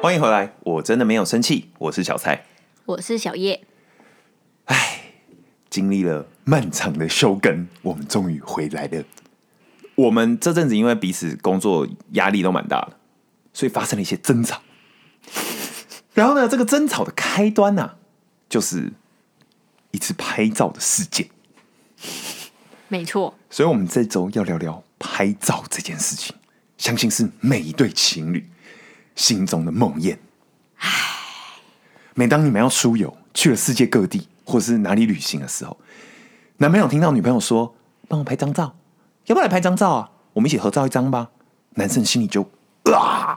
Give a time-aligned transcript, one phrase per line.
[0.00, 2.44] 欢迎回来，我真的没有生气，我是小蔡。
[2.84, 3.64] 我是小叶，
[5.70, 9.02] 经历了漫长的休更，我们终于回来了。
[9.94, 12.98] 我们这阵子因为彼此工作压力都蛮大的，
[13.52, 14.60] 所以发生了一些争吵。
[16.14, 17.96] 然后呢，这个争吵的开端呢、
[18.48, 18.92] 就是
[19.90, 21.28] 一次拍照的事件。
[22.88, 26.36] 没错，所以，我们这周要聊聊拍照这件事情，
[26.78, 28.48] 相信是每一对情侣
[29.14, 30.16] 心中的梦魇。
[32.14, 35.76] 每当你们要出游，去了世界各地或是哪里旅行的时候，
[36.58, 37.74] 男朋友听到女朋友说
[38.08, 38.76] ：“帮我拍张照，
[39.26, 40.10] 要不要来拍张照啊？
[40.34, 41.30] 我们一起合照一张吧。”
[41.76, 42.48] 男生心里就
[42.84, 43.36] 啊，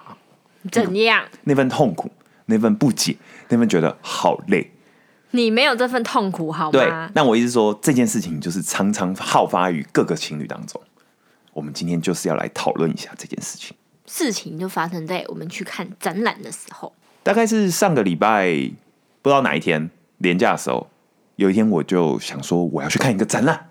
[0.71, 1.25] 怎样？
[1.43, 2.11] 那份痛苦，
[2.45, 3.17] 那份不解，
[3.49, 4.71] 那份觉得好累。
[5.31, 10.79] 你没有这份痛苦好吗对吗？，那我意思是说，这件事情就是常常好发于各个情侣当中。
[11.57, 13.75] 我们今天就是要来讨论一下这件事情。
[14.05, 16.93] 事情就发生在我们去看展览的时候。
[17.23, 18.45] 大概是上个礼拜
[19.23, 20.87] 不知道哪一天年假的时候，
[21.37, 23.69] 有一天我就想说我要去看一个展览，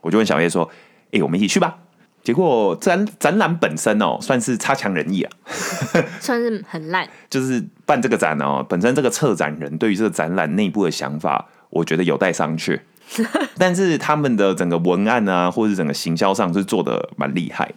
[0.00, 0.68] 我就问小叶说
[1.14, 1.78] ：“哎、我们一起去吧。”
[2.24, 5.30] 结果展展览本身哦，算是差强人意啊，
[6.18, 12.80] 算是很烂，就是办这个展哦，本身这个策展人对于这个展览内部的想法，我觉得有待商榷。
[13.58, 17.74] 但是他们的整个文案啊，或者是整个行销上是做的蛮厉害的。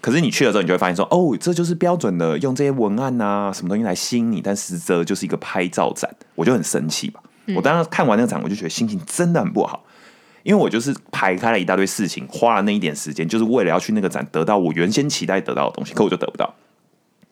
[0.00, 7.22] 可是你去了之后，你就会发现说，哦，这就是标准的用这些文案啊，什么东西来吸引你，但实则就是一个拍照展，我就很生气吧。
[7.54, 9.84] 我当时看完那个展，我就觉得心情真的很不好，
[10.42, 16.54] 因为我就是排开了一大堆事情，花了那一点时间，就是为了要去那个展得到我原先期待得到的东西，可我就得不到。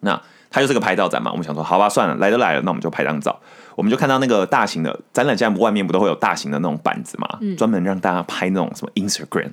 [0.01, 0.20] 那
[0.51, 3.39] 它就是个拍照展嘛，我们想说，好吧，算了，来都来了，那我们就拍张照。
[3.75, 9.51] 我们就看到那个大型的展览，现在外面不都会有大型的那种板子嘛，专、门让大家拍那种什么 Instagram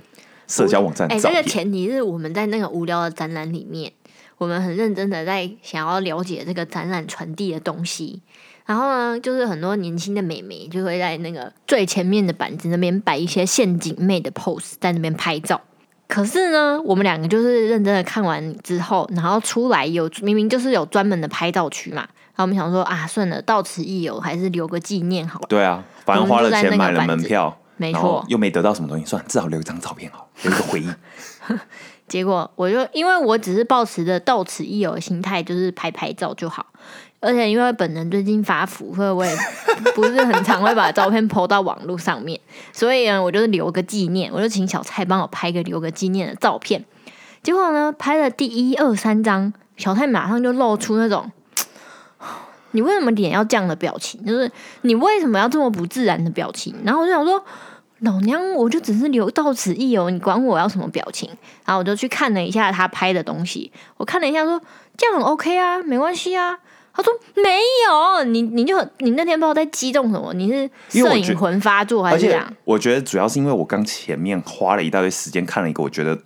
[0.48, 1.36] 社交网站哎、照片。
[1.36, 3.92] 这个前提是我们在那个无聊的展览里面，
[4.38, 8.22] 我们很认真的在想要了解这个展览传递的东西。
[8.66, 15.62] 然后呢，就是很多年轻的美眉就会在那个最前面的板子那边摆一些陷阱妹的 pose，在那边拍照。
[16.08, 25.46] 可是呢，我们两个就是认真的看完之后，然后出来有明明就是有专门的拍照区嘛，然后我们想说啊，算了，到此一游，还是留个纪念好了。
[25.50, 30.90] 对啊，反正花了钱买了门票，没错，又没得到什么东西，算了，至少留一张照片好，留一个回忆。
[32.08, 36.68] 结果我就因为我只是抱持着到此一游的心态，就是拍拍照就好。
[37.26, 39.36] 而且因为本人最近发福，所以我也
[39.96, 42.40] 不是很常会把照片 PO 到网络上面，
[42.72, 46.86] 所以呢，我就是留个纪念，我就请小蔡帮我拍个留个纪念的照片。
[47.42, 51.32] 结果呢，拍了第一二三张，小蔡马上就露出那种。
[52.72, 54.24] 你为什么脸要这样的表情？
[54.26, 56.76] 就是你为什么要这么不自然的表情？
[56.84, 57.44] 然后我就想说，
[58.00, 61.30] 老娘我就只是留到此一游，你管我要什么表情？
[61.66, 64.62] 然后我就去看了一下他拍的东西，我看了一下说
[64.98, 66.60] 这样很 OK 啊，没关系啊。
[66.96, 72.54] 他说没有，你你就你那天不知道在激动什么，你是摄影魂发作还是这样？
[72.64, 76.18] 我觉得主要是因为我刚前面花了一大堆时间看了一个我觉得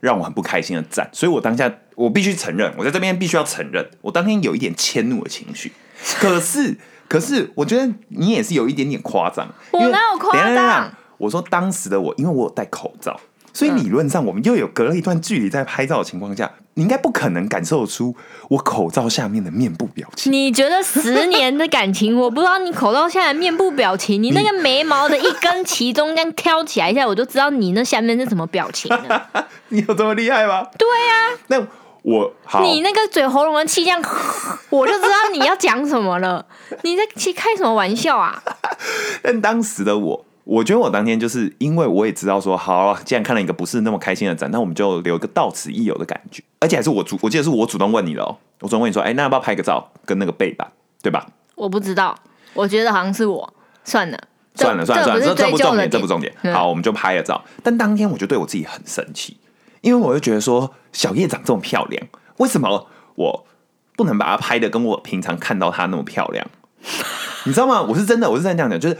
[0.00, 5.72] 让我很不开心的展，所以我当下我必须承认，我在这边必须要承认，我当天有一点迁怒的情绪。
[6.18, 6.76] 可是，
[7.08, 9.46] 可是我觉得你也是有一点点夸张。
[9.72, 13.18] 我哪有夸张我说当时的我，因为我有戴口罩。
[13.56, 18.14] 所以理论上，我们又有隔了一段距离，在拍照的情况下，你应该不可能感受出
[18.50, 20.30] 我口罩下面的面部表情。
[20.30, 29.26] 你觉得十年的感情，我不知道你口罩下的面部表情，你那个眉毛的一根其中这样挑起来一下，我就知道你那下面是什么表情了。
[29.70, 30.66] 你有这么厉害吗？
[30.76, 31.66] 对呀、那
[32.02, 34.02] 我好，你那个嘴喉咙的气这样，
[34.68, 36.44] 我就知道你要讲什么了。
[36.82, 37.02] 你在
[37.34, 38.42] 开什么玩笑啊？
[39.22, 50.70] 但当时的我，我觉得我当天就是因为我也知道说，好、啊，既然看了一个不是那么开心的展，那我们就留一个到此一游的感觉，而且还是我主，我记得是我主动问你的哦，我主动问你说，哎、那要不要拍个照跟那个背板，
[51.02, 51.26] 对吧？
[51.56, 52.16] 我不知道，
[52.54, 53.52] 我觉得好像是我。
[53.82, 54.18] 算了，
[54.56, 56.34] 算了算了算了，这这不重点，这不重点。
[56.42, 57.44] 嗯好，我们就拍了照。
[57.62, 59.36] 但当天我就对我自己很生气，
[59.80, 62.04] 因为我就觉得说，小叶长这么漂亮，
[62.38, 63.46] 为什么我
[63.96, 66.44] 不能把她拍的跟我平常看到她那么漂亮？
[67.44, 67.80] 你知道吗？
[67.82, 68.98] 我是真的，我是真的这样讲，就是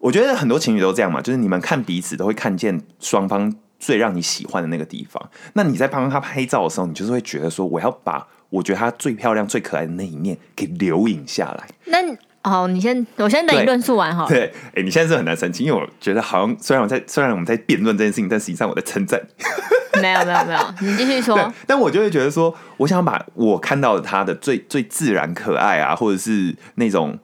[0.00, 5.30] 我觉得很多情侣都这样嘛，就是你们看彼此都会看见双方最让你喜欢的那个地方。
[5.52, 11.68] 那你在帮他拍照的时候，你就是会觉得说，我要把我觉得他最漂亮、最可爱的那一面给留影下来。
[11.84, 14.24] 那你好，你先，我先等你对论述完哈。
[14.28, 20.00] 对，哎、你现在是很难生气，因为我觉得好像虽然我在虽然我们在辩论这件事情，但实际上我在称赞你。
[20.00, 27.18] 没有没有没有， 你继续对说。，但我就会觉得说，我想把我看到的他的最最自然可爱啊，或者是那种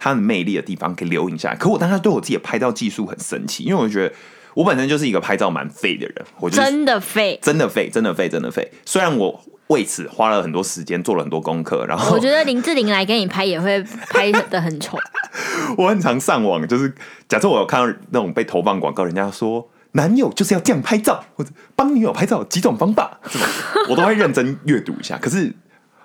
[0.00, 1.54] 他的魅力的地方给留影下来。
[1.54, 4.12] 可我当时对我自己的拍照技术很生气，因为我觉得
[4.54, 7.38] 我本身就是一个拍照蛮废的人，我就是真的废。
[7.40, 8.72] 真的废，真的废，真的废。
[8.84, 14.98] 虽然我为此花了很多时间，做了很多功课，然后我觉得林志玲来给你拍也会拍的很丑。
[15.78, 16.92] 我很常上网，就是
[17.28, 23.48] 假设我有看到那种被投放广告，人家说男友就是要这样拍照，或者帮女友拍照有几种方法，这种
[23.88, 25.16] 我都会认真阅读一下。
[25.18, 25.54] 可是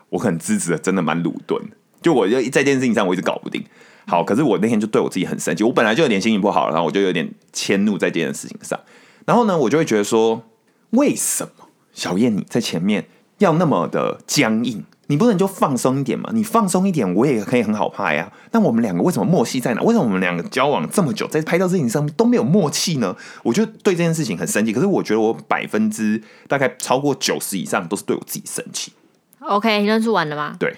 [0.09, 3.65] 我很支持的，真的蛮鲁钝的，就我就在这件事情上我一直搞不定。
[4.05, 8.79] 好，可是我那天就对我自己很生气，我本来就有点心情不好，然后我就有点迁怒在这件事情上。
[9.25, 10.43] 然后呢，我就会觉得说，
[10.91, 13.07] 为什么小燕你在前面
[13.39, 14.85] 要那么的僵硬？
[15.07, 16.29] 你不能就放松一点吗？
[16.31, 18.31] 你放松一点，我也可以很好拍啊。
[18.51, 19.81] 那我们两个为什么默契在哪？
[19.81, 23.15] 为什么我们两个交往这么久，在拍照事情上面都没有默契呢？
[23.41, 24.71] 我就对这件事情很生气。
[24.71, 28.93] 可是我觉得我百分之大概超过九十以上都是对我自己生气。
[29.39, 30.55] OK，你认识完了吗？
[30.59, 30.75] 对，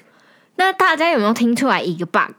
[0.58, 2.34] 那大家有没有听出来一个 bug？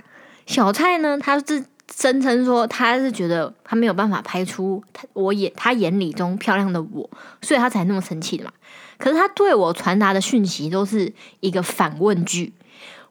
[0.47, 7.09] 小蔡呢，他是声称说他是觉得他没有办法拍出他我眼他眼里中漂亮的我，
[7.41, 8.53] 所以他才那么生气的嘛。
[8.99, 12.53] 可是他对我传达的讯息都是一个反问句：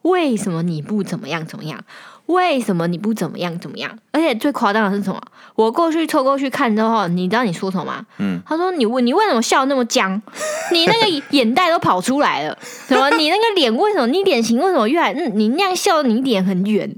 [0.02, 1.82] 为什么你不怎么样怎么样？
[2.28, 3.90] 为什么你不怎么样怎么样？
[4.12, 5.20] 而且最夸张的是什么？
[5.54, 8.06] 我过去凑过去看之后，你知道你说什么吗？
[8.18, 10.20] 嗯，他说你问你为什么笑那么僵？
[10.72, 13.10] 你那个眼袋都跑出来了，什么？
[13.16, 14.06] 你那个脸为什么？
[14.06, 15.12] 你脸型为什么越来？
[15.12, 16.94] 嗯你那样笑，你脸很圆。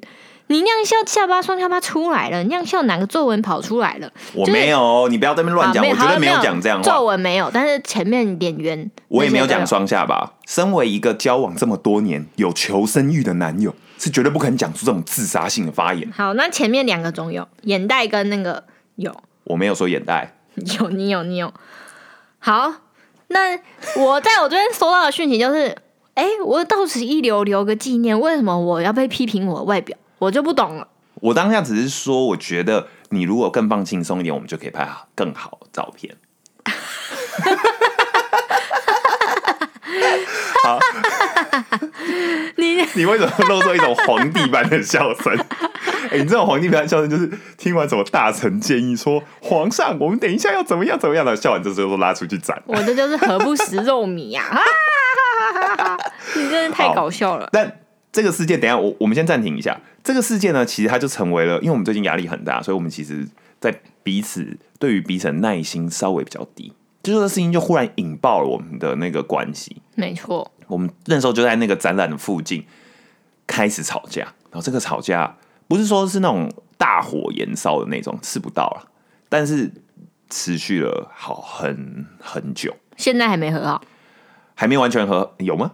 [0.48, 4.10] 你那样笑，下巴双下巴出来了，你那样笑，哪个皱纹跑出来了？
[4.34, 7.00] 我就是没有，你不要在那边乱讲，啊我绝对没有好讲这样皱话。
[7.02, 10.32] 纹没有，但是前面脸圆，我也没有讲双下巴。
[10.48, 16.10] 身为一个交往这么多年、有求生欲的男友，是绝对不可能讲出这种自杀性的发言。
[16.10, 18.64] 好，那前面两个总有眼袋跟那个
[18.96, 19.14] 有
[19.44, 20.38] 我没有说眼袋，
[20.80, 21.52] 有你有你有。
[22.38, 22.72] 好，
[23.28, 23.58] 那
[23.96, 25.76] 我在我这边收到的讯息就是，
[26.14, 29.98] 哎、我到此一留留个纪念，为什么我要被批评我的外表？
[30.18, 30.88] 我就不懂了。
[31.16, 36.16] 我当下只是说，我觉得你如果更放轻松一点，我们就可以拍好更好的照片。
[40.62, 40.78] 好，
[42.56, 45.36] 你你为什么露出一种皇帝般的笑声？
[46.10, 52.60] 哎、你这种皇帝般的笑声，就是听完什么大臣建议说，皇上，我们等一下要怎么样怎么样的，笑完这时候都拉出去斩。
[52.66, 55.96] 我这就是何不食肉糜呀、啊！
[56.36, 57.48] 你真是太搞笑了。
[57.52, 57.80] 但
[58.12, 59.80] 这个事件，等一下我我们先暂停一下。
[60.02, 63.26] 这个事件呢，其实它就成为了，因为我们最近压力很大，所以我们其实，
[63.60, 66.72] 在彼此对于彼此的耐心稍微比较低。
[67.02, 69.76] 就这个事情就忽然引爆了我们的那个关系。
[69.94, 72.64] 没错，我们那时候就在那个展览的附近
[73.50, 75.36] 开始吵架，然后这个吵架
[75.66, 76.48] 不是说是那种
[76.78, 78.88] 大火燃烧的那种，吃不到了，
[79.28, 79.68] 但是
[80.28, 83.82] 持续了好很很久，现在还没和好，
[84.54, 85.72] 还没完全和有吗？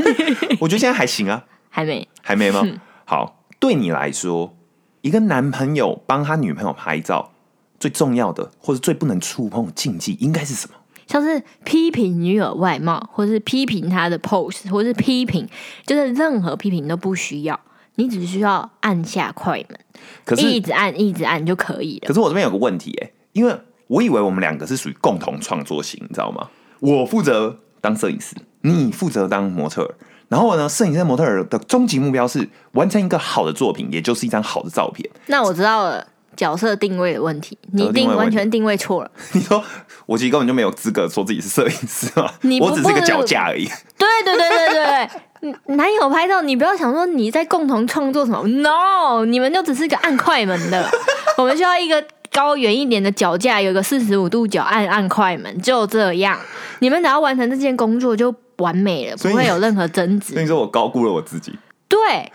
[0.60, 2.06] 我觉得现在还行啊，还没。
[2.22, 2.62] 还没吗？
[3.06, 4.54] 好，对你来说，
[5.00, 7.32] 一个男朋友帮他女朋友拍照，
[7.80, 10.76] 最重要的或者最不能触碰的禁忌应该是什么？
[11.06, 15.48] 像是批评女友外貌，或是批评她的 pose，或是批评，
[15.86, 17.58] 就是任何批评都不需要，
[17.94, 19.78] 你只需要按下快门，
[20.24, 22.08] 可是一直按一直按就可以了。
[22.08, 23.56] 可是我这边有个问题哎、因为
[23.86, 26.48] 我以为我们两个是属于共同创作型，你知道吗？
[26.80, 29.94] 我负责当摄影师，你负责当模特儿。
[30.28, 35.08] 然后呢，摄影师、模特儿的终极目标是完成一个好的作品，也就是一张好的照片。
[35.26, 36.04] 那我知道了
[36.36, 39.10] 角色定位的问题，你定角色定完全定位错了。
[39.32, 39.62] 你说
[40.06, 43.66] 我其实根本就没有资格说自己是摄影师嘛， 你不我只是个脚架而已。
[43.98, 45.08] 对对对对
[45.40, 50.88] 对男友拍照，你不要想说你在共同创作什么，no，你们就只是个按快门的，
[51.36, 56.38] 我们需要一个高远一点的脚架，有个四十五度角按按快门，就这样，
[56.80, 60.46] 你们只要完成这件工作就完美了，不会有任何争执所以。
[60.46, 61.52] 说我高估了我自己。
[61.88, 62.32] 对，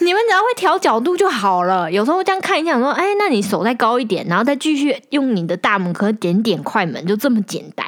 [0.00, 1.90] 你们只要会调角度就好了。
[1.92, 7.86] 有时候这样看一下，说，哎，那你手再高一点，然后再继续用你的大拇哥点点快门，就这么简单。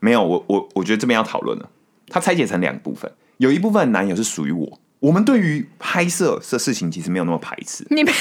[0.00, 1.68] 没有，我我我觉得这边要讨论了。
[2.08, 7.86] 它拆解成两部分，有一部分男友是属于我，我们对于拍摄这事情其实没有那么排斥。
[7.90, 8.12] 你们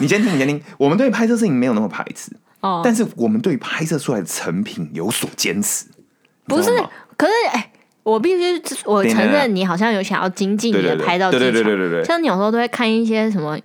[0.00, 5.86] 你先听，你先听，我们对拍摄事情没有那么排斥，哦，但是我们对拍摄出来的成品有所坚持。
[6.46, 6.70] 不是
[7.16, 7.70] 可是哎、
[8.04, 13.58] 我必须，我承认你好像有想要精进你的拍照技巧，对对对对对对像你有时候都会看一些什么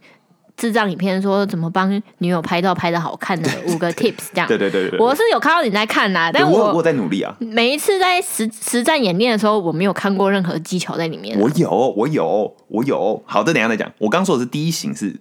[0.55, 4.47] 智障影片，说怎么帮女友拍照拍的好看的五个 tips 这样。
[4.47, 11.37] 对对对我是有看到你在看呐、但我我我在努力啊，每一次在实实战演练的时候，我没有看过任何技巧在里面。
[11.39, 13.21] 我有我有我有。
[13.25, 13.91] 好，的等一下再讲。
[13.99, 15.19] 我刚说的是第一型是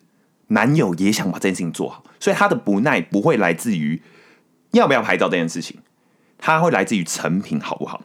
[0.48, 4.00] 男友也想把这件事情做好，所以他的不耐不会来自于
[4.70, 5.78] 要不要拍照这件事情，
[6.38, 8.00] 他会来自于成品好不好。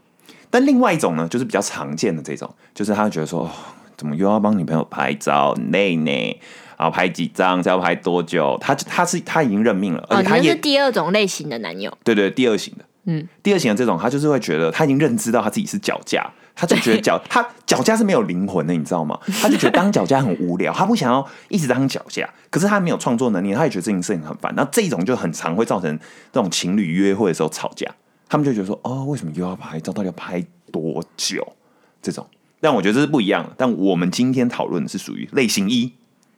[0.54, 3.50] 但另外一种呢，就是比较常见的这种，就是他会觉得说，哦、
[3.98, 6.40] 怎么又要帮女朋友拍照，很累呢？
[6.78, 19.20] 然后拍几张，要拍多久，他他是他已经认命了，而哦，且他是第二种类型的男友，对对第二型的，嗯，第二型的这种，他就是会觉得他已经认知到他自己是脚架，他就觉得脚 他脚架是没有灵魂的，你知道吗？
[19.42, 24.54] 他就觉得 当脚架很无聊，他不想要一直当脚架，可是他没有创作能力，他也觉得这件事情很烦。
[24.56, 25.98] 那这种就很常会造成
[26.32, 27.88] 这种情侣约会的时候吵架，
[28.28, 29.94] 他们就觉得说，哦，为什么又要拍照？
[29.94, 31.56] 到底要拍多久？
[32.02, 32.28] 这种，
[32.60, 33.54] 但我觉得这是不一样的。
[33.58, 35.94] 但我们今天讨论的是属于类型一，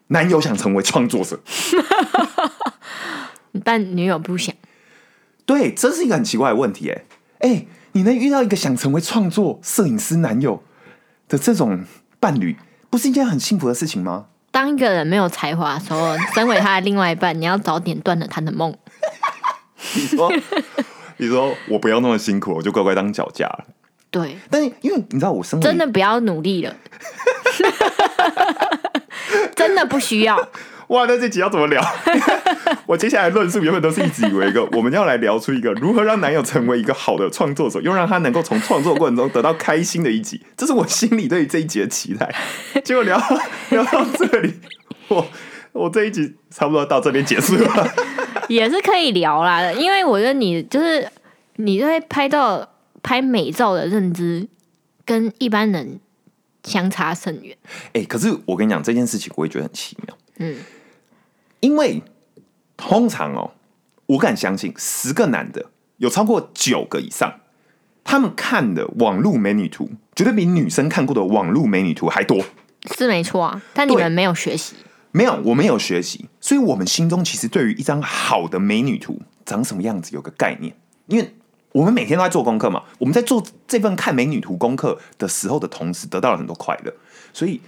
[0.08, 1.40] 男友想成为创作者。
[3.64, 4.54] 但女友不想。
[5.46, 7.06] 对，这是一个很奇怪的问题，哎
[7.40, 10.62] 哎，你能遇到一个想成为创作摄影师男友
[11.28, 11.86] 的这种
[12.20, 12.58] 伴侣，
[12.90, 14.26] 不是一件很幸福的事情吗？
[14.52, 18.76] 当一个人没有才华的时候，身为他的另外一半，你要早点断了他的梦。
[19.96, 20.32] 你说，
[21.18, 23.66] 你说我不要那么辛苦，我就乖乖当脚架了。
[24.12, 26.74] 对，但是因为你知道，我生活真的不要努力了，
[29.56, 30.38] 真的不需要。
[30.90, 31.84] 哇，那这集要怎么聊？
[32.86, 42.34] 我接下来论述原本都是一直以为一个我们要来聊出一个如何让男友成为一个好的创作者，又让他能够从创作过程中得到开心的一集，这是我心里对于这一集的期待。
[42.84, 43.20] 结果聊
[43.70, 44.54] 聊到这里，
[45.08, 45.26] 我
[45.72, 47.90] 我这一集差不多到这边结束了。
[48.48, 51.10] 也是可以聊啦，因为我觉得你就是
[51.56, 52.68] 你对拍到
[53.02, 54.48] 拍美照的认知
[55.06, 56.00] 跟一般人
[56.64, 57.56] 相差甚远。
[57.94, 60.18] 哎、可是我跟你讲这件事情，我也觉得很奇妙。
[60.38, 60.58] 嗯，
[61.60, 62.02] 因为
[62.76, 63.52] 通常哦，
[64.08, 65.66] 我敢相信十个男的
[65.98, 67.40] 有超过九个以上，
[68.04, 72.44] 他们看的网络美女图绝对比女生看过的网络美女图还多。
[72.96, 74.76] 是没错啊，但你们没有学习。
[75.16, 80.76] 没有，我没有学习，所以我们心中其实对于一张好的美女图长什么样子有个概念，
[81.08, 81.34] 因为
[81.72, 82.84] 我们每天都在做功课嘛。
[83.00, 86.94] 我们在做这份看美女图功课的时候的同时，得到了很多快乐，
[87.32, 87.62] 所以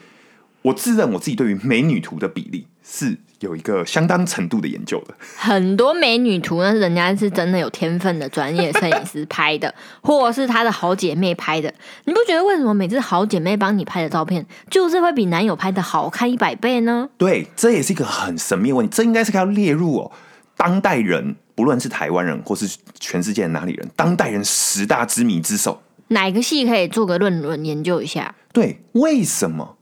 [0.68, 5.14] 我自认我自己对于美女图的比例是有一个相当程度的研究的。
[5.38, 11.74] 很多美女图呢，人家是真的有天分的专业摄影师拍的， 或是她的好姐妹拍的。
[12.04, 17.08] 你不觉得为什么每次好姐妹帮你拍的照片，就是会比男友拍的好看一百倍呢？
[17.18, 20.12] 对，这也是一个很神秘的问题，这应该是要列入哦，
[20.58, 25.82] 当代人不论是台湾人或是全世界哪里人，当代人十大之谜之首。
[26.10, 28.34] 哪个系可以做个论文研究一下？
[28.52, 29.77] 对，为什么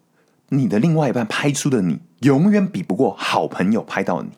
[0.57, 4.29] 你的另外一半拍出的你，永远比不过好朋友拍到你？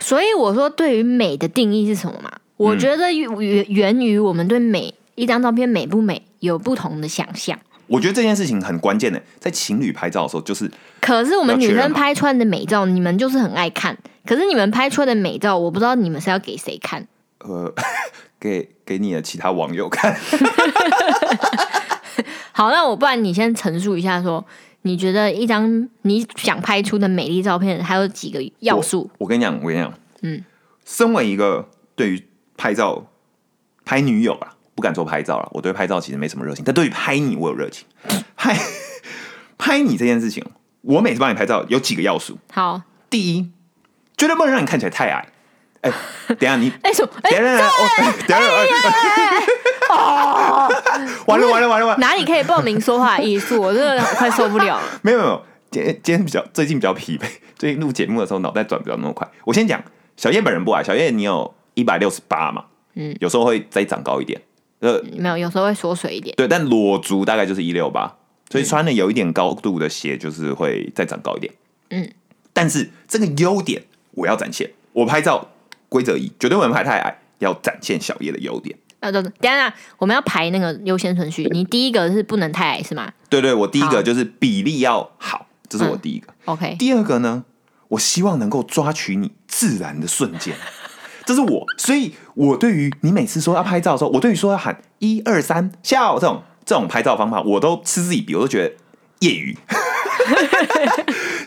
[0.00, 2.30] 所以我说，对于美的定义是什么嘛？
[2.56, 7.58] 我觉得源源于我们对美一张照片美不美有不同的想象。
[7.86, 13.96] 我觉得这件事情很关键的，在情侣拍照的时候，就是可是我们女生拍出来的美照，你们就是很爱看。
[14.26, 17.06] 可是你们拍出来的美照，我不知道你们是要给谁看。
[17.38, 17.72] 呃，
[18.38, 20.14] 给给你的其他网友看。
[22.52, 24.44] 好，那我不然你先陈述一下说
[24.82, 29.10] 你觉得一张你想拍出的美丽照片，还有几个要素？
[29.18, 29.92] 我跟你讲，我跟你讲，
[30.22, 30.44] 嗯，
[30.84, 33.06] 身为一个对于拍照
[33.84, 37.86] 拍女友啊，不敢说拍照了，我对拍照其实没什么热情，但对于拍你我有热情。
[38.36, 38.56] 拍
[39.58, 40.44] 拍你这件事情，
[40.82, 42.38] 我每次帮你拍照有几个要素。
[42.52, 43.50] 好，第一，
[44.16, 45.28] 绝对不能让你看起来太矮。
[45.80, 45.92] 哎、
[46.26, 47.88] 等下你，哎、等下等一下，哦
[48.26, 48.40] 等下，
[49.94, 50.68] 哦，
[51.26, 53.60] 完了完了完了完了，哪里可以报名说话艺术？
[53.60, 54.82] 我真的快受不了了。
[55.02, 57.24] 没有没有，今天今天比较最近比较疲惫，
[57.56, 59.26] 最近录节目的时候脑袋转不了那么快。
[59.44, 59.82] 我先讲
[60.16, 62.64] 小叶本人不矮，小叶你有一百六十八嘛，
[62.94, 64.40] 嗯，有时候会再长高一点，
[64.80, 66.34] 呃，没有，有时候会缩水一点。
[66.36, 68.16] 对，但裸足大概就是一六八，
[68.50, 71.52] 所以穿的有一点高度的鞋就是会再长高一点，
[71.90, 72.10] 嗯，
[72.52, 75.48] 但是这个优点我要展现，我拍照
[75.88, 78.76] 规则一，绝对不能拍太矮，要展现小叶的优点。
[79.00, 81.44] 呃，等等下，我们要排那个优先顺序。
[81.52, 86.32] 你第一个是不能太矮是吗对对，我第一个就是比例要好，这是我第一个。
[86.46, 87.44] ？OK，第二个呢，
[87.88, 90.54] 我希望能够抓取你自然的瞬间，
[91.24, 98.74] 这是我，所以我对于你每次说要拍照的时候，我对于说要喊一二三笑这种这种拍照方法，我都嗤之以鼻，我都觉得
[99.20, 99.56] 业余。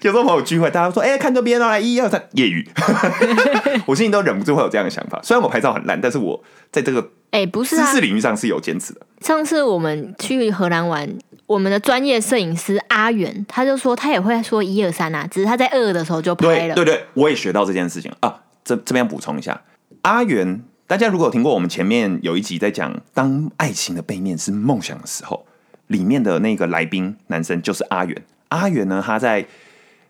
[0.01, 2.67] 有时候朋友聚会，大家说：“哎、看这边哦，来一二三，业余。”
[3.86, 5.20] 我心里都忍不住会有这样的想法。
[5.22, 9.01] 虽然我拍照很烂，但是我在这个哎、不是啊知识，领域上是有坚持的。
[9.22, 11.08] 上次我们去荷兰玩，
[11.46, 16.75] 我们的专业摄影师阿元他就说他也会说一二三啊，只是他在二的时候就拍了。
[16.75, 18.41] 对对对，我也学到这件事情啊。
[18.63, 19.62] 这这边补充一下，
[20.01, 25.46] 阿元，大家如果有听过我们前面有一集在讲当爱情的背面是梦想的时候，
[25.88, 28.24] 里面的那个来宾男生就是阿元。
[28.50, 29.46] 阿元呢，他在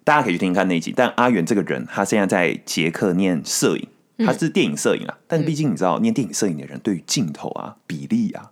[0.04, 0.94] 大家可以去听听看那一集。
[0.96, 3.88] 但阿元这个人，他现在在捷克念摄影，
[4.26, 5.18] 他是电影摄影啊。
[5.28, 8.52] 但毕竟你知道，念电影摄影的人对于镜头啊、比例啊，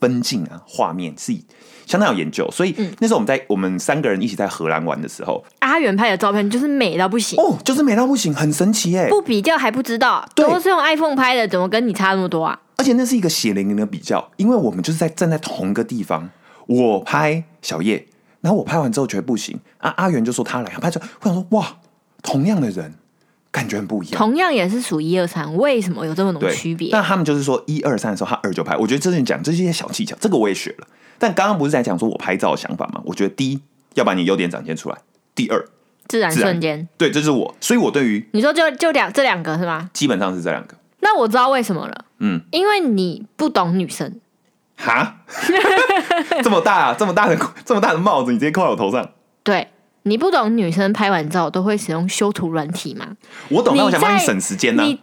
[0.00, 1.34] 分镜啊、画面是
[1.86, 9.08] 相当有研究，所以嗯那时候我们在我们三个人一起在荷兰玩的时候，阿元拍的照片就是美到不行，哦，就是美到不行，很神奇哎！
[9.08, 12.58] 不比较还不知道，对都是用 iPhone 拍的，怎么跟你差那么多啊？
[12.76, 16.30] 而且那是一个血淋淋的比较，因为我们就是在站在同一个地方，
[16.66, 18.06] 我拍小叶，
[18.40, 21.76] 然后我拍完之后觉得不行，啊，阿元就说他来，他拍出来，我想说哇，
[22.22, 22.94] 同样的人，
[23.50, 24.18] 感觉很不一样。
[24.18, 26.90] 同样也是数一二三，为什么有这么多对，区别？
[26.90, 28.76] 那他们就是说一二三的时候，他二就拍。
[28.76, 30.86] 我觉得这是讲这些小技巧，这个我也学了。
[31.18, 33.02] 但刚刚不是在讲说我拍照的想法吗？
[33.04, 33.60] 我觉得第一
[33.94, 34.96] 要把你优点展现出来，
[35.34, 35.62] 第二，
[36.08, 39.90] 自然自然瞬间，对，这是我，所以我对于你说就就两这两个是吗？
[39.92, 40.74] 基本上是这两个。
[41.00, 44.20] 那我知道为什么了，嗯，因为你不懂女生，
[44.80, 45.16] 哈，
[46.42, 49.08] 这么大、啊这么大的这么大的帽子，你直接扣在我头上。
[49.42, 49.68] 对
[50.04, 53.06] 你不懂女生拍完照都会使用修图软体吗？
[53.48, 54.98] 我懂，但我想帮你省时间呢、你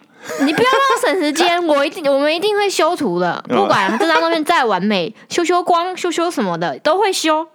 [0.46, 7.48] 你不要让我省时间， 我一定我们一定会修图的，嗯 不管这张照片再完美，修修光、修修什么的都会修。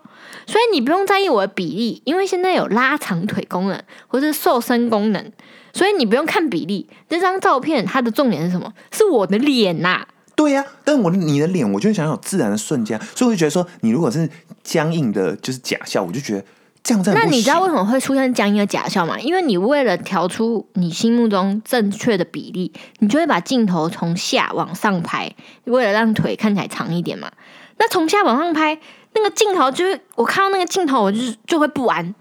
[0.45, 5.33] 所以你不用在意我的比例，因为现在有拉长腿功能或是瘦身功能，
[5.73, 6.88] 所以你不用看比例。
[7.09, 8.73] 这张照片它的重点是什么？
[8.91, 14.29] 是我的脸呐、对呀、但我你的脸，我就想要有自然的瞬间，所以我就觉得说，你如果是
[14.62, 16.45] 僵硬的，就是假笑，我就觉得
[16.83, 19.19] 这样真的不那你知道为什么会出现僵硬的假笑吗？
[19.21, 25.33] 因为你为了调出你心目中正确的比例，你就会把镜头从下往上拍，
[25.65, 27.31] 为了让腿看起来长一点嘛。
[27.79, 28.79] 那从下往上拍，
[29.15, 32.15] 那个镜头就是我看到那个镜头，我就是就会不安。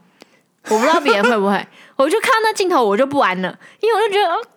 [0.69, 4.47] 我不知道别人会不会， 我就看到那镜头我就不安了，因为我就觉得，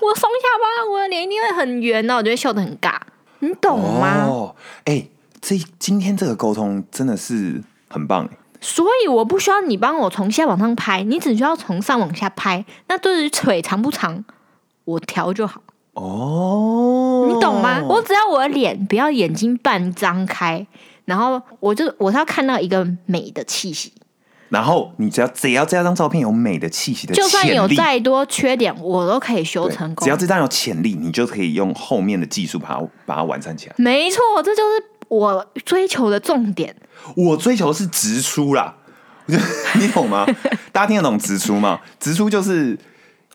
[0.00, 2.94] 我松下巴，我的脸一定会很圆，然后我就会笑得很尬，
[3.40, 4.24] 你懂吗？
[4.26, 5.06] 哦，哎、
[5.40, 8.36] 这今天这个沟通真的是很棒哎。
[8.60, 12.64] 所以我不需要你帮我从下往上拍，你只需要从上往下拍。
[12.88, 14.24] 那对于腿长不长，
[14.84, 15.60] 我调就好，
[15.92, 17.82] 哦，你懂吗？
[17.86, 20.66] 我只要我的脸不要眼睛半张开，
[21.04, 23.92] 然后我就我是要看到一个美的气息，
[24.54, 30.04] 然后你只要只要这张照片有美的气息的就算有再多缺点，我都可以修成功。
[30.04, 33.74] 只要这张有潜力，你就可以用后面的技术把它把它完善起来。
[33.76, 36.72] 没错，这就是我追求的重点。
[37.16, 38.76] 我追求的是直出啦，
[39.26, 40.24] 你懂吗？
[40.70, 41.80] 大家听得懂直出吗？
[41.98, 42.78] 直出就是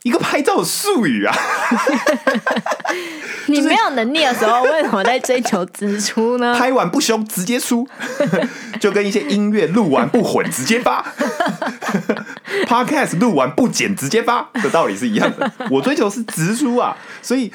[0.04, 1.36] 一个拍照的术语啊。
[3.48, 6.56] 你没有能力的时候，为什么在追求直出呢？
[6.58, 7.88] 拍完不凶，直接出，
[8.80, 11.04] 就跟一些音乐录完不混，直接发；
[12.68, 15.52] Podcast 录完不剪，直接发的道理是一样的。
[15.72, 17.52] 我追求是直出啊，所以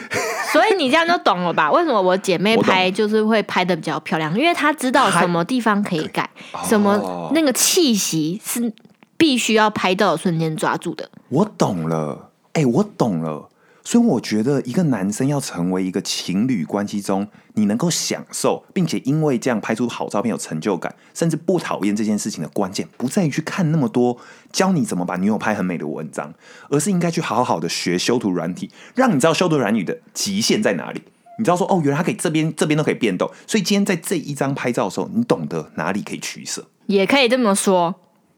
[0.52, 1.70] 所以你这样就懂了吧？
[1.70, 4.36] 为什么我姐妹拍就是会拍的比较漂亮？
[4.36, 6.28] 因为她知道什么地方可以改，
[6.68, 8.72] 什哦么那个气息是
[9.16, 11.08] 必须要拍到的瞬间抓住的。
[11.28, 13.50] 我懂了，哎、我懂了。
[13.86, 24.16] 所以我觉得一个男生要成为一个情侣关系中，你能够享受，并且因为这样拍出好照片有成就感，甚至不讨厌这件事情的关键，不在于去看那么多
[24.50, 26.32] 教你怎么把女友拍很美的文章，
[26.70, 31.02] 而是应该去好好的学修图软体，让你知道修图软体的极限在哪里。
[31.38, 36.66] 你知道说哦，原来它可以这边这边都可以变动，所以今天在这一张拍照的时候，你懂得哪里可以取舍。
[36.86, 37.94] 也可以这么说，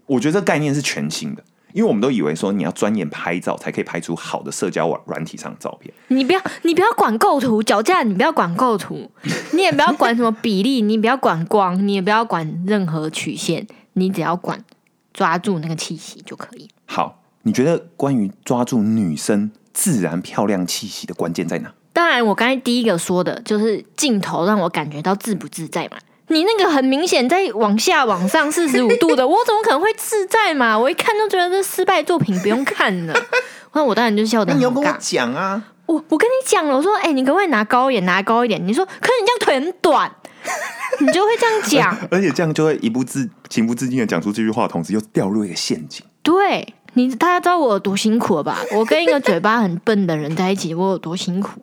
[0.07, 5.93] 我觉得这概念是全新的，因为我们都以为说你要专研拍照才可以拍出好的社交软软体上的照片。
[6.09, 9.11] 你不要你不要管构图脚架，你不要管构图，
[9.53, 14.65] 你也不要管什么比例，你不要管光，你也不要管任何曲线，你只要管
[15.13, 16.69] 抓住那个气息就可以。
[16.87, 21.73] 好，你觉得关于抓住女生自然漂亮气息的关键在哪？
[21.93, 25.97] 当然，我刚才第一个说的就是镜头让我感觉到自不自在嘛。
[26.29, 30.77] 你那个很明显在往下、往上四十五度的， 我怎么可能会自在嘛？
[30.79, 33.15] 我一看就觉得这失败作品不用看了。
[33.75, 34.97] 那我当然就笑得你要跟我尬。
[34.99, 35.63] 讲啊！
[35.87, 38.67] 我我跟你讲了，我说，哎、你可不可以拿高一点，拿高一点？
[38.67, 40.11] 你说，可是你这样腿很短，
[40.99, 42.09] 你就会这样讲。
[42.11, 46.05] 而且这样就会一不自情不自禁的讲出这句话，同时又掉入一个陷阱。
[46.23, 48.59] 对你，大家知道我有多辛苦了吧？
[48.73, 51.63] 我跟一个嘴巴很笨的人在一起，我有多辛苦。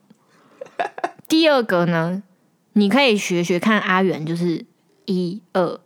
[1.27, 2.21] 第二个呢，
[2.73, 4.65] 你可以学学看阿元，就是
[5.05, 5.79] 一二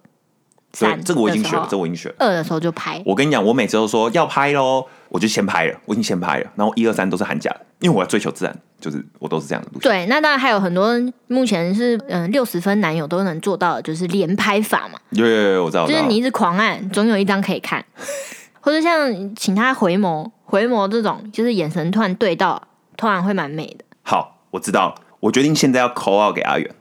[0.72, 2.16] 对三，，这个我已经学了，这我已经学了。
[2.20, 3.02] 二的时候就拍。
[3.06, 9.90] 我跟你讲，我每次都说要拍喽，我就先拍了，我已经先拍了，然后一二三都是寒假的，因为我要追求自然，就是我都是这样的路线。
[9.90, 10.94] 对，那当然还有很多
[11.28, 17.84] 目前是嗯六十分男友都能做到的，就是连拍法嘛，有有有，我知道，我知道就是你一直狂按，总有一张可以看，
[18.62, 22.62] 或者像请他回眸，回眸这种，就是眼神突然对到，
[22.96, 23.84] 突然会蛮美的。
[24.04, 26.76] 好，我知道了，我决定现在要 call out 给阿远。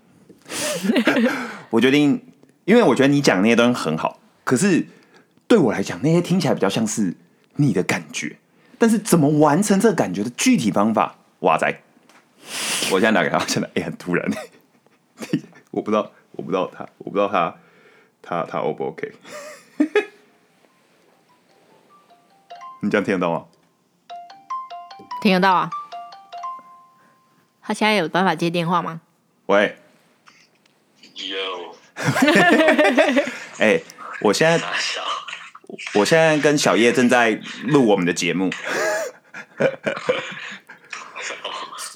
[1.71, 2.33] 我决定，
[2.65, 4.87] 因为我觉得你讲那些东西很好，可是
[5.47, 7.15] 对我来讲，那些听起来比较像是
[7.57, 8.37] 你的感觉，
[8.79, 11.83] 但是怎么完成这个感觉的具体方法，哇塞！
[12.93, 14.25] 我现在打给他，现在 哎、很突然，
[15.71, 17.55] 我不知道，我不知道他，我不知道他，
[18.23, 19.13] 他他 O 不 OK？
[22.83, 23.47] 你这样听得到吗？
[25.21, 25.71] 听得到啊？
[27.63, 29.01] 他现在有办法接电话吗？
[29.47, 29.77] 喂，
[31.17, 31.75] 有
[33.59, 33.81] 哎、
[34.21, 34.61] 我现在，
[35.95, 38.51] 我现在跟小叶正在录我们的节目，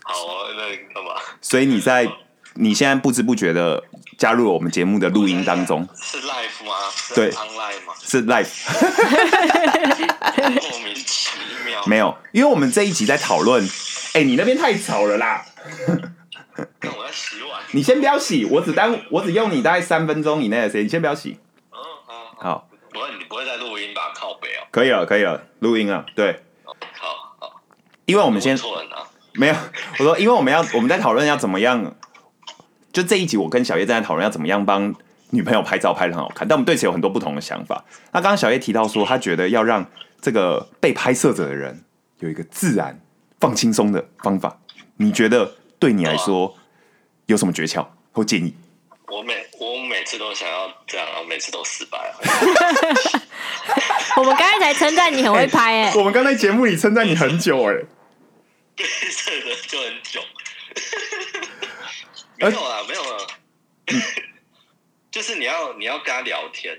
[0.02, 1.20] 好啊，那你干嘛？
[1.42, 2.08] 所以你在
[2.54, 3.84] 你现在不知不觉的
[4.16, 6.74] 加入了我们节目的录音当中，是 live 吗？
[6.96, 7.94] 是对 online 吗？
[8.02, 8.48] 是 live
[10.70, 11.30] 莫名其
[11.66, 11.84] 妙。
[11.86, 13.68] 没有，因为我们这一集在讨论，
[14.14, 15.44] 哎、你那边太吵了啦，
[17.10, 17.60] 要洗碗。
[17.72, 21.38] 你先不要洗，我只耽误我只用你大概三分钟以内的时间，你先不要洗，
[21.72, 24.12] 嗯，好，好，不会，你不会再录音吧？
[24.14, 24.66] 靠北哦。
[24.70, 26.74] 可以了，可以了，录音了，对，好
[27.38, 27.60] 好，
[28.06, 29.02] 因为我们先错人啊。
[29.34, 29.54] 没有，
[29.98, 31.94] 我说，因为我们要我们在讨论要怎么样，
[32.92, 34.94] 就这一集我跟小叶正在讨论要怎么样帮
[35.30, 37.84] 女朋友拍照拍的很好看，但我们对此有很多不同的想法。
[38.12, 39.86] 那刚刚小叶提到说，他觉得要让
[40.20, 41.84] 这个被拍摄者的人
[42.18, 43.00] 有一个自然
[43.38, 44.58] 放轻松的方法，
[44.96, 46.56] 你觉得对你来说
[47.30, 48.52] 有什么诀窍或建议？
[49.06, 52.18] 我每我每次都想要这样，然后每次都失败了。
[54.16, 57.74] 我们刚才才称赞你很会拍哎、 我们刚才节目里称赞你很久哎、
[58.74, 58.86] 对，
[59.24, 60.20] 这个就很久。
[62.36, 63.26] 没有啦，没有啦。
[65.10, 66.76] 就是你要你要跟他聊天，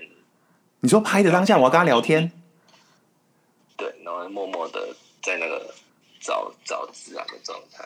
[0.80, 2.30] 你说拍的当下我要跟他聊天，
[3.76, 5.74] 对，然后默默的在那个
[6.20, 7.84] 找找自然的状态。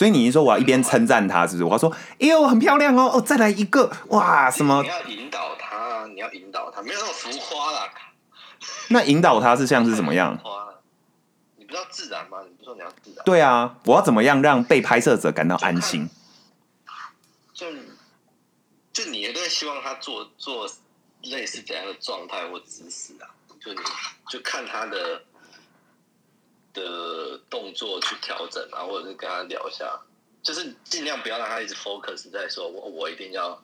[0.00, 1.64] 所以你一说我要一边称赞他，是不是？
[1.64, 4.88] 我要说，哎呦，很漂亮哦，哦，再来一个，哇，什么你？
[4.88, 7.86] 要引导他，你要引导他，没有那么浮夸啦。
[8.88, 10.38] 那引导他是像是怎么样
[11.58, 12.38] 你不知道自然吗？
[12.48, 13.22] 你不说你要自然？
[13.26, 16.08] 对啊，我要怎么样让被拍摄者感到安心？
[17.52, 17.66] 就
[18.94, 20.66] 就你也希望他做做
[21.24, 23.28] 类似怎样的状态或姿势啊？
[23.62, 23.80] 就你
[24.30, 25.20] 就看他的
[26.72, 30.00] 的动作去调整啊，或者是跟他聊一下，
[30.42, 33.60] 就是尽量不要让他一直 focus 在说我我一定要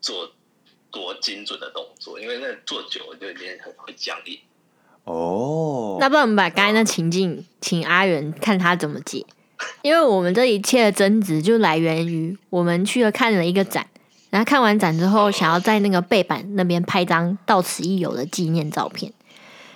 [0.00, 0.30] 做
[0.90, 4.38] 多精准的动作，因为那做久了就已经很会僵硬。
[5.04, 9.24] 哦，那不然我们把刚才那情境请阿元看他怎么解，
[9.82, 13.88] 因为我们这一切的争执就来源于我们去了看了一个展，
[14.28, 19.10] 然后看完展之后想要在那个背板那边拍张到此一游的纪念照片，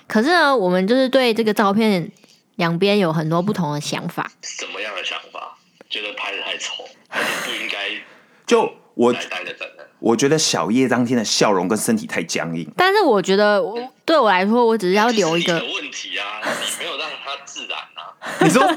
[0.07, 2.11] 可是呢，我们就是对这个照片
[2.55, 4.31] 两边有很多不同的想法。
[4.41, 5.57] 什么样的想法？
[5.89, 7.89] 觉得拍的太丑，还是不应该
[8.47, 9.85] 就我来待的展览？
[9.99, 18.11] 我觉得小叶当天的笑容跟身体太僵硬，但是我觉得我对我来说，我只是要留一个问题啊，你没有让他自然啊。
[18.39, 18.63] 你说？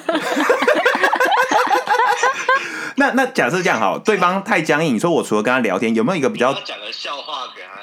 [2.99, 7.76] 那那假设这样好，对方太僵硬，你说我除了跟他聊天，有没有一个比较讲个笑话给他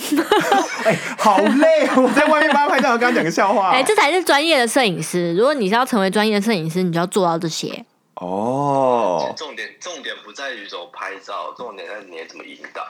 [0.84, 2.02] 哎、好累哦？
[2.02, 3.70] 我在外面帮他拍照，跟他讲个笑话。
[3.76, 5.34] 哎、这才是专业的摄影师。
[5.36, 7.84] 如果你是要成为专业的摄影师，你就要做到这些。
[8.14, 12.82] 哦重点重点不在于怎么拍照，重点在你怎么引导。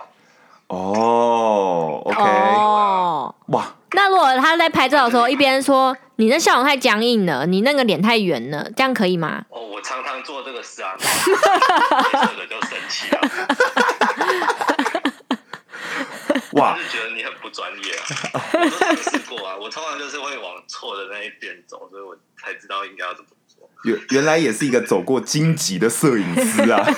[0.66, 9.44] 哦，OK，、哦，哇，那如果他在拍照的时候一边说你那笑容太僵硬了，你那个脸太圆了，这样可以吗？
[9.50, 13.20] 哦，我常常做这个事啊，拍摄的就生气啊，
[16.60, 18.04] 哇我是觉得你很不专业啊。
[18.52, 23.68] 我都尝试过啊，我通常就是会往错的那一边走，所以我才知道应该要怎么做。
[23.84, 26.86] 原原来也是一个走过荆棘的摄影师啊。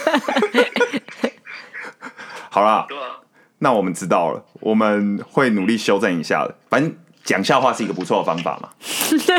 [2.50, 3.22] 好啦，啊，
[3.58, 6.54] 那我们知道了，我们会努力修正一下的。
[6.68, 6.94] 反正
[7.24, 8.68] 讲笑话是一个不错的方法嘛。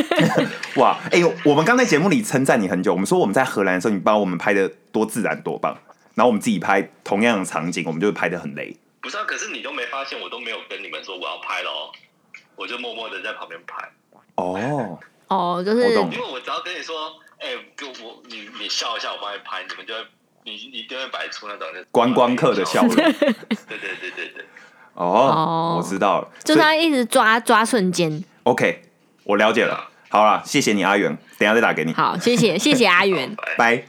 [0.78, 5.78] 哇，哎、呦，我们刚在节目里称赞你很久，我们说我们在荷兰的时候，你帮我们拍的多自然多棒，
[6.16, 8.76] 然后我们自己拍同样的场景，我们就会拍的很雷。
[9.04, 11.92] 不是啊，可是你都没发现，我都没有跟你们说我要拍了哦，
[12.56, 13.92] 我就默默的在旁边拍，
[14.36, 20.00] 哦， 哦，就是因为我只要跟你说，哎、给我你你笑一下，我帮你拍，你们就会
[20.46, 22.96] 你你一定会摆出那种观光客的笑容。
[22.96, 24.46] 对对对对对，
[24.94, 28.24] 哦哦，我知道了，就是他一直抓抓瞬间。
[28.44, 28.84] OK，
[29.26, 29.90] 我了解了。
[30.10, 33.36] 好了，谢谢你阿元，等下再打给你，好，谢谢谢谢阿元。
[33.58, 33.86] 拜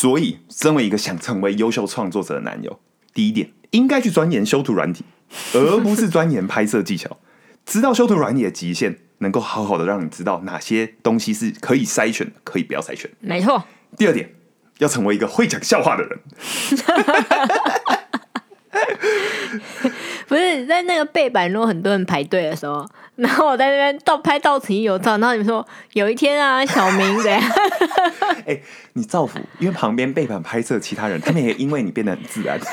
[0.00, 2.80] 所以，身为一个想成为优秀创作者的男友，
[3.12, 5.04] 第一点应该去钻研修图软体，
[5.52, 7.18] 而不是钻研拍摄技巧。
[7.66, 13.10] 知道修图软体的极限，能够好好的让你知道哪些东西是可以筛选的，可以不要筛选。
[13.20, 13.62] 没错，
[13.98, 14.34] 第二点，
[14.78, 16.18] 要成为一个会讲笑话的人。
[20.30, 27.42] 不是在那个背板，如果很多人排队的时候， 然后我在那边倒拍到此一游照，然后你们说有一天啊，小明怎样？
[28.46, 28.60] 哎、
[28.92, 32.60] 你造福，因为旁边背板拍摄其他人，他们也因为你变得很自然。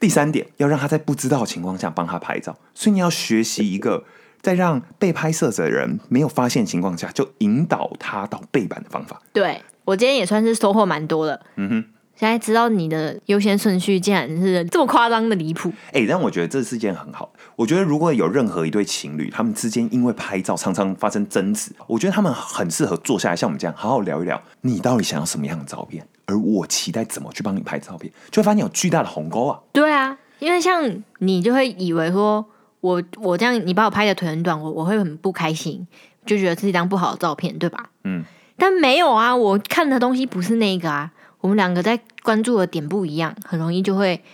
[0.00, 4.04] 第三点，要让他在不知道的情况下帮他拍照，所以你要学习一个
[4.40, 9.20] 在让被拍摄者的人没有发现情况下，就引导他到背板的方法。
[9.34, 11.44] 对我今天也算是收获蛮多的。
[11.56, 11.84] 嗯哼。
[12.16, 17.32] 现在知道你的优先顺序竟然是这么夸张的离谱，哎、但我觉得这是件很好。
[17.56, 29.58] 我觉得如果有任何一对情侣，他们之间因为拍照常常发生争执，我觉得他们很适合坐下来，像我们这样好好聊一聊，你到底想要什么样的照片，而我期待怎么去帮你拍照片，就会发现有巨大的鸿沟啊。
[29.72, 32.44] 对啊，因为像你就会以为说
[32.80, 35.86] 我我这样你把我拍的腿很短，我我会很不开心，
[36.24, 37.90] 就觉得是一张不好的照片，对吧？
[38.04, 38.24] 嗯，
[38.56, 41.10] 但没有啊，我看的东西不是那个啊，
[41.44, 44.24] 我们两个在关注的点不一样，很容易就会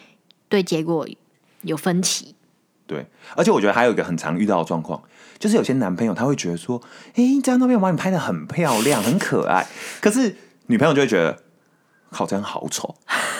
[0.49, 1.09] 对结果
[1.63, 2.37] 有分歧。
[2.87, 5.03] 对，而且我觉得还有一个很常遇到的状况，
[5.37, 6.81] 就是有些男朋友他会觉得说，
[7.17, 9.67] 哎、这张照片我把你拍的很漂亮、很可爱，
[10.01, 11.37] 可是女朋友就会觉得，
[12.13, 12.95] 靠，这样好丑。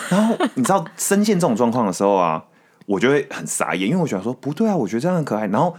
[0.09, 2.43] 然后你知道深陷这种状况的时候啊，
[2.87, 5.47] 我就会很傻眼，因为我觉得说不对啊，我觉得这样很可爱。
[5.47, 5.73] 然后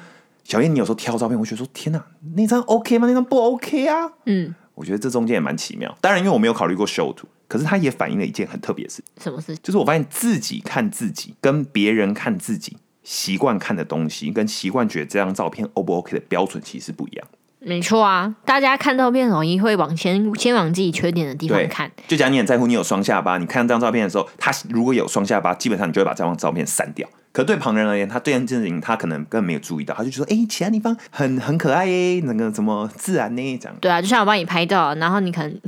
[0.44, 2.02] 小燕，你有时候挑照片，我觉得说天哪，
[2.36, 3.06] 那张 OK 吗？
[3.06, 4.12] 那张不 OK 啊？
[4.24, 5.96] 嗯，我觉得这中间也蛮奇妙。
[6.00, 9.56] 当然，因为我没有考虑过修图，可是它也反映了一件很特别的事，什么事？
[9.58, 17.26] 就是我发现自己看自己跟别人看自己习惯看的东西，跟习惯觉得这张照片 O 不 OK 的标准其实不一样。
[17.64, 21.88] 没错啊，大家看照片容易会往前先往自己缺点的地方看。
[22.08, 27.08] 就假如你很在乎你有双下巴，你看这张照片的时候，他如果有双下巴，基本上你就会把这张照片删掉。
[27.32, 35.60] 可对旁人而言，他对这件事情他可能根本没有注意到，他就说：“哎、其他地方很很可爱耶，那个怎么自然呢？”这样对啊，就像我帮你拍照，然后你可能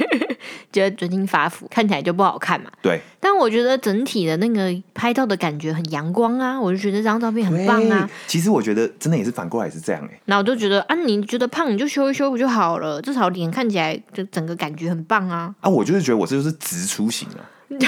[0.70, 2.70] 觉得最近发福，看起来就不好看嘛。
[2.82, 8.08] 对，但我觉得整体的那个拍照的感觉很阳光啊，我就觉得这张照片很棒啊。
[8.26, 10.20] 其实我觉得真的也是反过来是这样哎。
[10.26, 13.00] 然后我就觉得啊，你觉得胖你就修一修不就好了？
[13.00, 15.54] 至少脸看起来就整个感觉很棒啊。
[15.60, 17.40] 啊，我就是觉得我这就是直出型啊。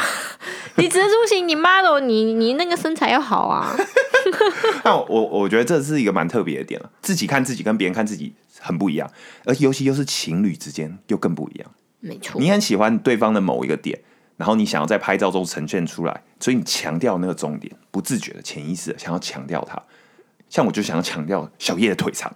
[0.83, 3.75] 你直出型，你 model，你你那个身材要好啊。
[4.85, 9.11] 那我我我觉得这是一个蛮特别的点了，自己看自己跟别人看自己很不一样，
[9.45, 11.71] 而尤其又是情侣之间又更不一样。
[12.01, 13.99] 没错，你很喜欢对方的某一个点，
[14.37, 19.83] 然后你想要在拍照中呈现出来，所以你强调那个重点，不自觉的、潜意识的想要强调它。
[20.49, 22.33] 像我就想要强调小叶的腿长，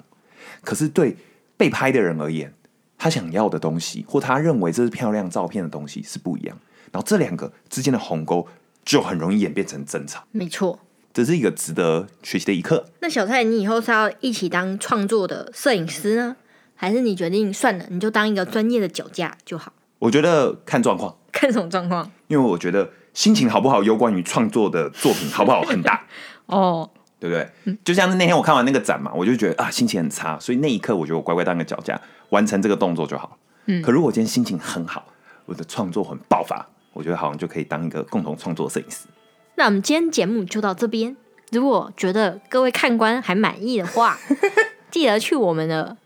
[0.62, 1.16] 可是对
[1.56, 2.52] 被拍的人而言，
[2.98, 6.58] 他想要的东西或他认为这是漂亮照片的东西是不一样，
[6.92, 8.46] 然后这两个之间的鸿沟
[8.84, 10.22] 就很容易演变成争吵。
[10.30, 10.78] 没错。
[11.12, 12.86] 这是一个值得学习的一课。
[13.00, 16.34] 那小蔡，你以后是要一起当创作的摄影师呢，
[16.74, 19.74] 还是你决定算了，你就当一个专业的脚架就好？
[19.98, 22.10] 我觉得看状况，看什么状况？
[22.28, 26.06] 因为我觉得心情好不好，有关于创作的作品好不好很大。
[26.46, 26.88] 哦，
[27.20, 27.76] 对不对？
[27.84, 32.00] 就像是那天我看完那个展嘛，我就觉得啊，心情很差，所以那一刻我觉得我乖乖当个脚架，
[32.30, 33.36] 完成这个动作就好。
[33.66, 35.06] 嗯，可如果今天心情很好，
[35.44, 39.06] 我的创作很爆发，我觉得好像就可以当一个共同创作摄影师。
[39.56, 41.16] 那我们今天节目就到这边。
[41.50, 44.18] 如果觉得各位看官还满意的话，
[44.90, 45.96] 记得去我们的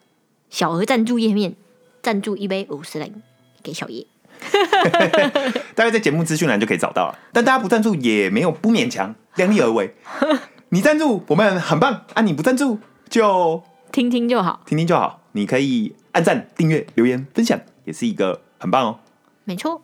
[0.51, 1.55] 小额赞助页面
[2.03, 3.23] 赞助一杯五十零
[3.63, 4.07] 给小叶。
[5.75, 9.95] 大概在节目资讯栏就可以找到了，但大家不赞助也没有不勉强，量力而为。
[10.71, 15.21] 你赞助我们很棒啊，你不赞助就听听就好，听听就好。
[15.33, 18.99] 你可以按赞、订阅、留言、分享，也是一个很棒哦。
[19.45, 19.83] 没错。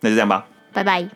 [0.00, 0.46] 那就这样吧。
[0.72, 1.08] 拜拜。